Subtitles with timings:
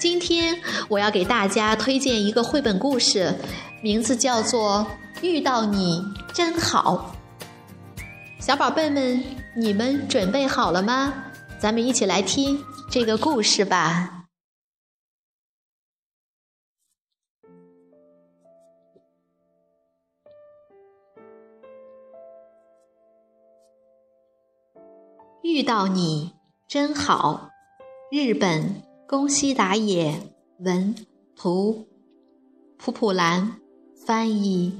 [0.00, 3.34] 今天我要给大家推荐一个绘本故事，
[3.82, 4.86] 名字叫做
[5.22, 7.14] 《遇到你真好》。
[8.42, 9.22] 小宝贝们，
[9.54, 11.12] 你们准备好了吗？
[11.58, 14.24] 咱们一起来听这个故事吧。
[25.42, 26.32] 遇到你
[26.66, 27.50] 真好，
[28.10, 28.89] 日本。
[29.10, 30.22] 宫西达也
[30.60, 30.94] 文
[31.34, 31.88] 图，
[32.78, 33.56] 普普兰
[34.06, 34.72] 翻译。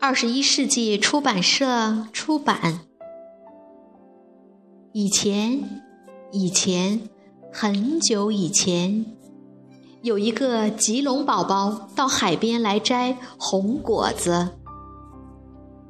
[0.00, 2.80] 二十一世纪出版社出版。
[4.94, 5.82] 以前，
[6.32, 7.10] 以前，
[7.52, 9.04] 很久以前，
[10.00, 14.56] 有一个吉隆宝宝到海边来摘红果子。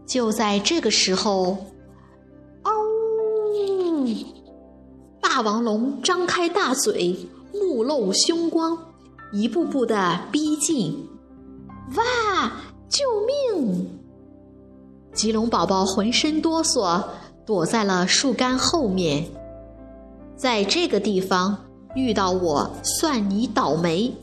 [0.04, 1.58] 就在这个时候。
[2.64, 2.72] 嗷
[5.34, 8.78] 霸王龙张开大嘴，目露凶光，
[9.32, 11.08] 一步步的逼近。
[11.96, 12.52] 哇！
[12.88, 13.90] 救命！
[15.12, 17.02] 吉龙宝宝浑身哆嗦，
[17.44, 19.26] 躲在了树干后面。
[20.36, 21.58] 在这个地方
[21.96, 24.14] 遇到我，算你倒霉！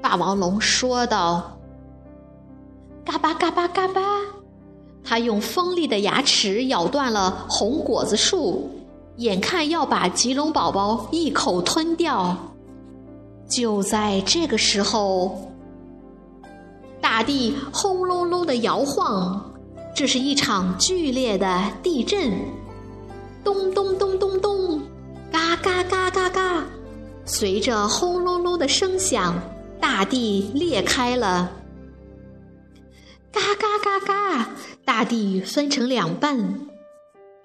[0.00, 1.58] 霸王龙说道。
[3.04, 4.00] 嘎巴嘎巴嘎巴，
[5.04, 8.70] 他用锋利的牙齿咬断了红果子树。
[9.20, 12.34] 眼看要把吉龙宝宝一口吞掉，
[13.46, 15.52] 就在这个时候，
[17.02, 19.52] 大地轰隆隆的摇晃，
[19.94, 22.32] 这是一场剧烈的地震。
[23.44, 24.80] 咚咚咚咚咚，
[25.30, 26.64] 嘎嘎嘎嘎嘎，
[27.26, 29.38] 随着轰隆隆的声响，
[29.78, 31.52] 大地裂开了。
[33.30, 34.48] 嘎嘎嘎嘎，
[34.82, 36.69] 大地分成两半。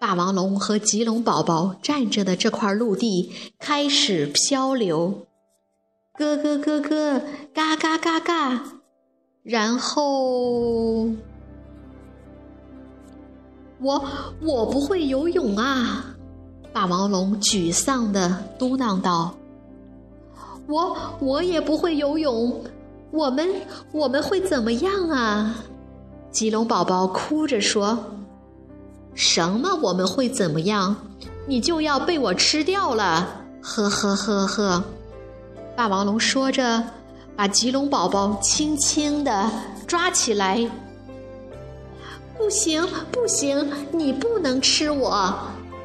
[0.05, 5.25] 霸王龙和吉隆宝宝站着的这块陆地开始漂流，
[6.19, 7.21] 咯咯咯咯，
[7.51, 8.63] 嘎嘎嘎嘎，
[9.41, 11.05] 然后
[13.81, 14.05] 我
[14.43, 16.15] 我不会游泳啊！
[16.71, 19.33] 霸王龙沮丧的嘟囔道
[20.69, 22.63] ：“我我也不会游泳，
[23.09, 23.49] 我们
[23.91, 25.55] 我们会怎么样啊？”
[26.29, 27.97] 吉隆宝宝哭着说。
[29.15, 29.73] 什么？
[29.81, 30.95] 我们会怎么样？
[31.47, 33.43] 你就要被我吃掉了！
[33.61, 34.83] 呵呵呵呵。
[35.75, 36.83] 霸王龙说着，
[37.35, 39.49] 把吉隆宝宝轻轻地
[39.87, 40.69] 抓起来。
[42.37, 45.33] 不行，不行，你不能吃我！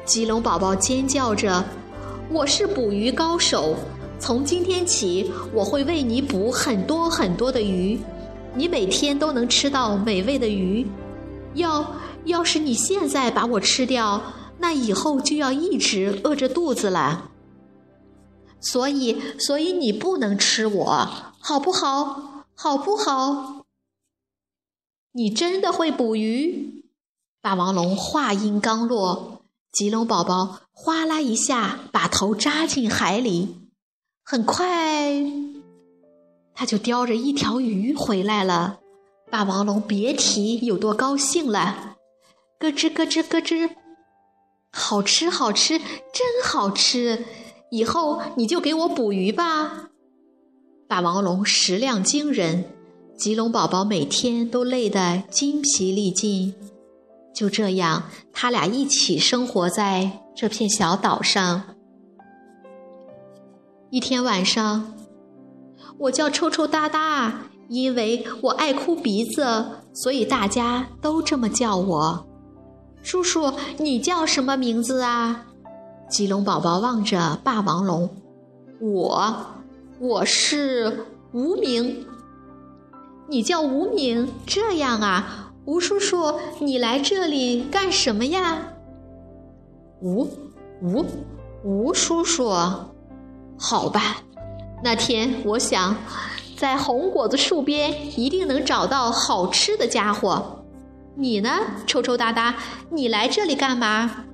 [0.03, 1.63] 吉隆宝宝尖叫着
[2.29, 3.75] ：“我是捕鱼高手，
[4.19, 7.97] 从今天起，我会为你捕很多很多的鱼，
[8.53, 10.85] 你每天都能吃到美味的鱼。
[11.53, 11.85] 要……”
[12.25, 14.21] 要是你现在把我吃掉，
[14.59, 17.31] 那以后就要一直饿着肚子了。
[18.59, 21.07] 所以，所以你不能吃我，
[21.39, 22.45] 好不好？
[22.55, 23.65] 好不好？
[25.13, 26.85] 你真的会捕鱼？
[27.41, 33.57] 霸王龙话音刚落，吉隆宝宝哗啦一下把头扎进海里，
[34.23, 35.23] 很快
[36.53, 38.79] 他就叼着一条鱼回来了。
[39.31, 41.95] 霸王龙别提有多高兴了。
[42.61, 43.71] 咯吱咯吱咯吱，
[44.71, 47.25] 好吃好吃，真好吃！
[47.71, 49.89] 以后你就给我捕鱼吧。
[50.87, 52.65] 霸王龙食量惊人，
[53.17, 56.53] 吉隆宝宝每天都累得筋疲力尽。
[57.33, 61.63] 就这样，他俩一起生活在这片小岛上。
[63.89, 64.93] 一天晚上，
[65.97, 72.27] 我叫抽抽哒哒，因为我爱哭鼻子，所以大家都这么叫我。
[73.03, 75.45] 叔叔，你叫什么名字啊？
[76.09, 78.09] 吉龙宝宝望着霸王龙，
[78.79, 79.35] 我，
[79.99, 82.05] 我是无名。
[83.27, 85.51] 你叫无名，这样啊？
[85.65, 88.73] 吴叔叔，你来这里干什么呀？
[90.01, 90.27] 吴，
[90.81, 91.05] 吴，
[91.63, 92.49] 吴叔叔，
[93.57, 94.17] 好吧。
[94.83, 95.95] 那天我想，
[96.57, 100.60] 在红果子树边一定能找到好吃的家伙。
[101.15, 101.49] 你呢，
[101.85, 102.55] 抽抽搭搭？
[102.89, 104.25] 你来这里干嘛？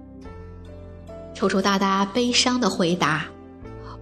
[1.33, 3.25] 抽抽搭搭悲伤的回答：“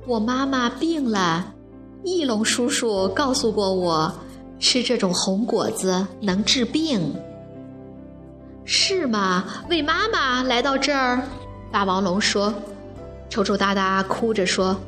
[0.05, 1.53] 我妈妈病了，
[2.03, 4.13] 翼龙叔叔告诉过我，
[4.59, 7.13] 吃这种红果子能治病。
[8.65, 9.45] 是吗？
[9.69, 11.21] 为妈妈来到这儿？
[11.71, 12.53] 霸王龙说。
[13.29, 14.79] 抽抽搭搭哭着说：“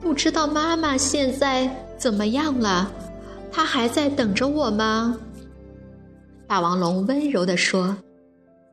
[0.00, 2.90] 不知道妈妈现在怎么样了？
[3.52, 5.16] 她还在等着我吗？”
[6.48, 7.98] 霸王龙温柔地说：“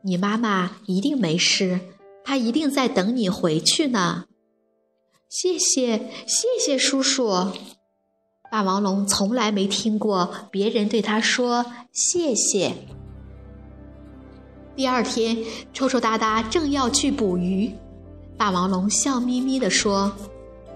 [0.02, 1.82] 你妈妈一定没事，
[2.24, 4.24] 她一定在等你回去呢。”
[5.28, 7.52] 谢谢，谢谢叔叔。
[8.50, 12.74] 霸王龙从来没听过别人对他说谢谢。
[14.78, 15.38] 第二天，
[15.74, 17.70] 抽抽搭搭正要去捕鱼。
[18.38, 20.14] 霸王龙笑眯眯地说：“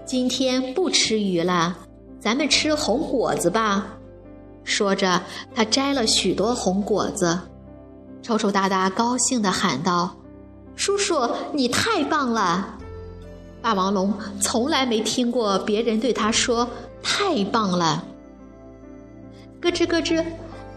[0.04, 1.78] 今天不吃鱼了，
[2.18, 3.96] 咱们吃红果子吧。”
[4.64, 5.20] 说着，
[5.54, 7.38] 他摘了许多红果子。
[8.22, 10.14] 抽抽哒哒高兴地喊道
[10.76, 12.76] ：“叔叔，你太棒了！”
[13.62, 16.68] 霸王龙从来没听过别人对他说
[17.02, 18.04] “太棒了”。
[19.60, 20.24] 咯吱咯吱，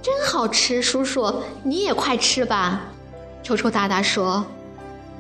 [0.02, 0.82] 真好吃！
[0.82, 1.34] 叔叔，
[1.64, 2.82] 你也快吃吧。
[3.44, 4.44] 抽抽哒哒说。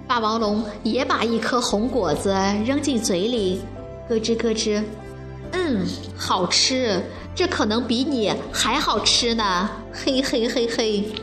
[0.05, 2.29] 霸王龙也把一颗红果子
[2.65, 3.61] 扔进嘴里，
[4.09, 4.83] 咯吱咯吱，
[5.53, 5.85] 嗯，
[6.17, 7.01] 好吃，
[7.35, 11.13] 这可能比你还好吃呢，嘿嘿嘿嘿，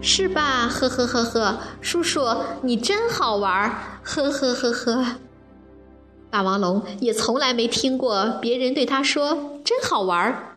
[0.00, 0.68] 是吧？
[0.68, 2.24] 呵呵呵呵，叔叔
[2.62, 5.16] 你真好玩，呵呵呵呵。
[6.30, 10.56] 霸王龙也从来没听过别人对他说真好玩。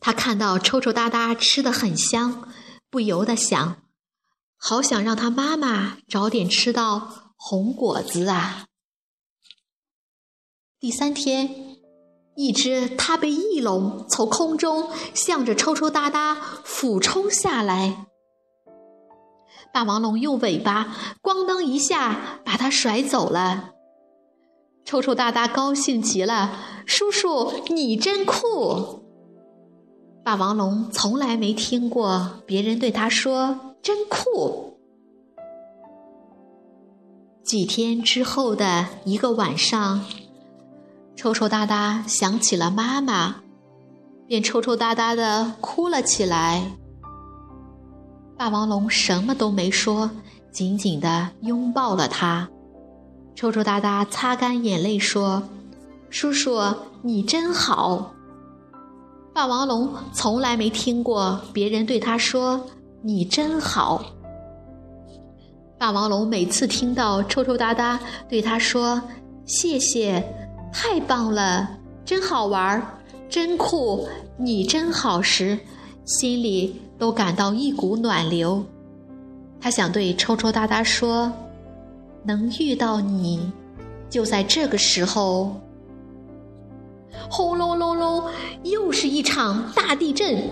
[0.00, 2.48] 他看到抽抽搭搭吃的很香，
[2.90, 3.76] 不由得想。
[4.56, 8.64] 好想让他妈妈早点吃到红果子啊！
[10.80, 11.76] 第三天，
[12.36, 18.06] 一只它被翼龙从空中向着抽抽搭搭俯冲下来，
[19.72, 23.72] 霸王龙用尾巴咣当一下把它甩走了。
[24.84, 29.02] 抽抽搭搭高兴极了：“叔叔，你真酷！”
[30.24, 33.74] 霸王龙从来没听过别人对他说。
[33.80, 34.78] 真酷！
[37.42, 40.04] 几天之后的一个晚上，
[41.18, 43.34] 抽抽搭搭想起了妈妈，
[44.28, 46.62] 便抽抽搭搭的哭了起来。
[48.36, 50.08] 霸王龙什么都没说，
[50.52, 52.48] 紧紧的拥抱了他。
[53.34, 55.42] 抽抽搭搭擦干眼泪说
[56.08, 56.60] ：“叔叔，
[57.02, 58.14] 你真好。”
[59.34, 62.64] 霸王龙从来没听过别人对他说。
[63.02, 64.04] 你真好，
[65.78, 67.98] 霸王龙每次听到抽抽搭搭
[68.28, 69.00] 对他说
[69.46, 71.68] “谢谢，太棒了，
[72.04, 72.80] 真好玩，
[73.28, 75.58] 真酷，你真好”时，
[76.04, 78.64] 心里都感到一股暖流。
[79.60, 81.32] 他想对抽抽搭搭说
[82.24, 83.50] ：“能遇到你，
[84.08, 85.52] 就在这个时候。”
[87.30, 88.24] 轰隆隆隆，
[88.62, 90.48] 又是一场大地震。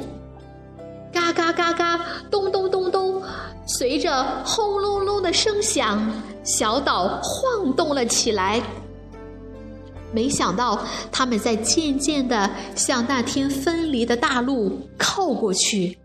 [1.13, 3.23] 嘎嘎嘎嘎，咚咚咚咚，
[3.67, 6.11] 随着轰隆隆的声响，
[6.43, 8.61] 小岛晃动了起来。
[10.13, 15.99] 没想到，他们在渐渐的向那天分离的大陆靠过去，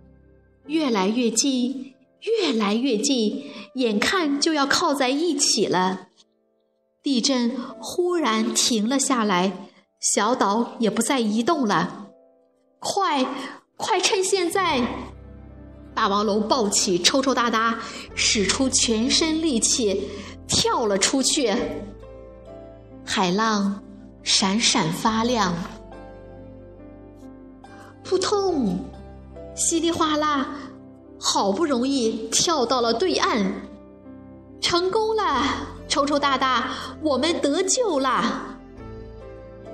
[0.67, 3.45] 越来越近，越来越近，
[3.75, 6.07] 眼看就要靠在一起了。
[7.03, 12.07] 地震忽然停了下来，小岛也不再移动了。
[12.79, 13.25] 快！
[13.77, 14.81] 快趁现在！
[15.95, 17.79] 霸王龙抱起抽抽搭搭，
[18.13, 20.07] 使出全身力气
[20.47, 21.51] 跳了出去。
[23.03, 23.83] 海浪
[24.23, 25.53] 闪闪发亮，
[28.03, 28.77] 扑通，
[29.55, 30.47] 稀里哗啦，
[31.19, 33.51] 好不容易跳到了对岸，
[34.59, 35.43] 成功了！
[35.87, 36.69] 抽抽大大，
[37.01, 38.23] 我们得救了！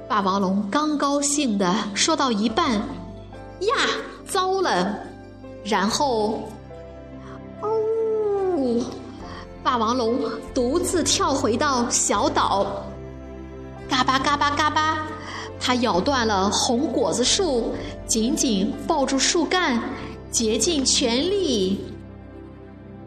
[0.08, 2.74] 霸王龙刚高兴的说到一半。
[3.60, 3.75] 呀，
[4.25, 4.98] 糟了！
[5.63, 6.50] 然后，
[7.62, 8.82] 哦，
[9.63, 10.20] 霸王龙
[10.54, 12.66] 独自跳回到小岛，
[13.89, 15.08] 嘎巴嘎巴嘎巴，
[15.60, 17.74] 它咬断了红果子树，
[18.06, 19.82] 紧紧抱住树干，
[20.32, 21.79] 竭尽全力，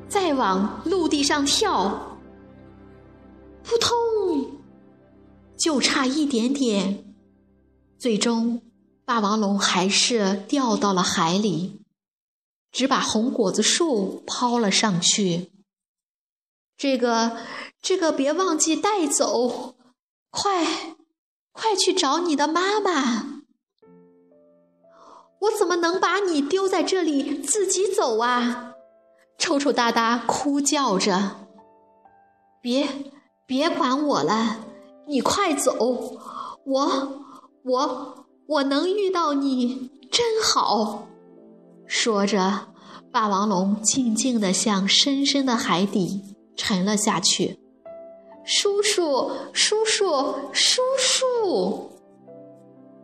[0.08, 2.18] 再往陆地上跳，
[3.62, 3.94] 扑通，
[5.58, 7.04] 就差一点点，
[7.98, 8.62] 最终。
[9.04, 11.80] 霸王龙还是掉到了海里，
[12.70, 15.50] 只把红果子树抛了上去。
[16.76, 17.36] 这个，
[17.82, 19.74] 这个别忘记带走，
[20.30, 20.64] 快，
[21.52, 23.42] 快去找你的妈妈。
[25.40, 28.74] 我怎么能把你丢在这里自己走啊？
[29.38, 31.48] 抽抽搭搭哭叫着。
[32.60, 32.86] 别，
[33.46, 34.58] 别管我了，
[35.06, 36.18] 你快走！
[36.66, 37.22] 我
[37.64, 41.08] 我我能遇到你，真好。”
[41.88, 42.68] 说着，
[43.10, 47.59] 霸王龙静静地向深深的海底沉了下去。
[48.44, 50.04] 叔叔，叔叔，
[50.52, 51.90] 叔叔！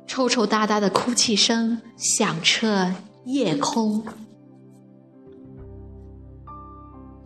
[0.07, 2.91] 抽抽搭搭的哭泣声响彻
[3.25, 4.03] 夜空。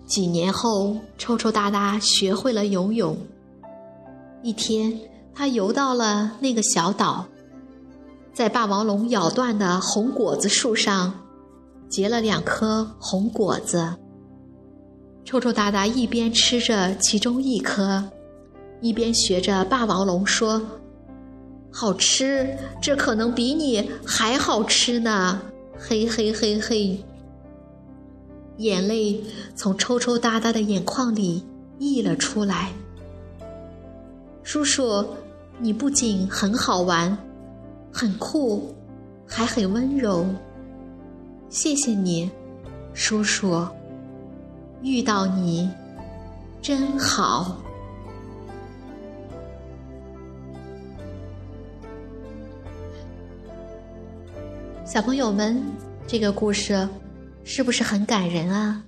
[0.07, 3.17] 几年后，抽抽搭搭学会了游泳。
[4.43, 4.99] 一天，
[5.35, 7.27] 他游到了那个小岛，
[8.33, 11.15] 在霸王龙咬断的红果子树上
[11.89, 13.97] 结了两颗红果子。
[15.31, 18.03] 抽抽搭搭一边吃着其中一颗，
[18.81, 20.61] 一边学着霸王龙说
[21.71, 25.41] ：“好吃，这可能比你还好吃呢！”
[25.79, 26.99] 嘿嘿嘿嘿。
[28.57, 29.23] 眼泪
[29.55, 31.47] 从抽抽搭搭的眼眶里
[31.79, 32.73] 溢了出来。
[34.43, 35.07] 叔叔，
[35.61, 37.17] 你不仅很好玩，
[37.93, 38.75] 很酷，
[39.29, 40.27] 还很温柔。
[41.49, 42.29] 谢谢你，
[42.93, 43.65] 叔叔。
[44.83, 45.71] 遇到你，
[46.63, 47.57] 真好。
[54.85, 55.63] 小朋友们，
[56.07, 56.89] 这个故事。
[57.43, 58.85] 是不是很感人啊？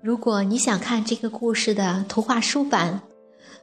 [0.00, 3.02] 如果你想看这个故事的图画书版，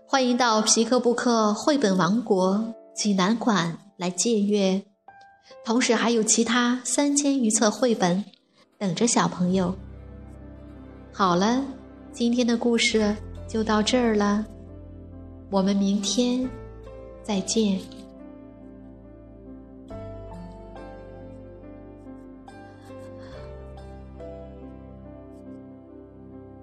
[0.05, 4.84] 欢迎到皮克布克绘本王国济南馆来借阅。
[5.65, 8.24] 同时还有其他三千余册绘本
[8.77, 9.75] 等着小朋友。
[11.19, 11.61] 好了，
[12.13, 13.13] 今天的故事
[13.45, 14.45] 就到这儿了，
[15.49, 16.49] 我们明天
[17.21, 17.77] 再见。